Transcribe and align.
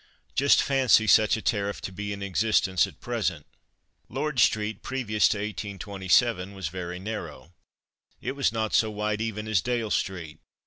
Just 0.33 0.63
fancy 0.63 1.05
such 1.05 1.37
a 1.37 1.43
tariff 1.43 1.79
to 1.81 1.91
be 1.91 2.11
in 2.11 2.23
existence 2.23 2.87
at 2.87 2.99
present! 3.01 3.45
Lord 4.09 4.39
street, 4.39 4.81
previous 4.81 5.29
to 5.29 5.37
1827, 5.37 6.55
was 6.55 6.69
very 6.69 6.97
narrow; 6.97 7.53
it 8.19 8.31
was 8.31 8.51
not 8.51 8.73
so 8.73 8.89
wide 8.89 9.21
even 9.21 9.47
as 9.47 9.61
Dale 9.61 9.91
street. 9.91 10.39